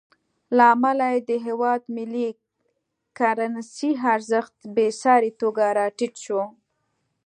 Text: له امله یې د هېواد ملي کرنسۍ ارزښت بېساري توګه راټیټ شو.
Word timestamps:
له 0.55 0.63
امله 0.75 1.05
یې 1.13 1.19
د 1.29 1.31
هېواد 1.45 1.81
ملي 1.95 2.27
کرنسۍ 3.17 3.91
ارزښت 4.13 4.55
بېساري 4.75 5.31
توګه 5.41 5.63
راټیټ 5.77 6.13
شو. 6.25 6.41